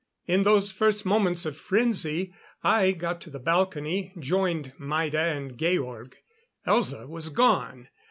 In 0.25 0.41
those 0.41 0.71
first 0.71 1.05
moments 1.05 1.45
of 1.45 1.55
frenzy, 1.55 2.33
I 2.63 2.91
got 2.91 3.21
to 3.21 3.29
the 3.29 3.37
balcony 3.37 4.15
joined 4.19 4.73
Maida 4.79 5.21
and 5.21 5.55
Georg. 5.55 6.15
Elza 6.65 7.07
was 7.07 7.29
gone! 7.29 7.87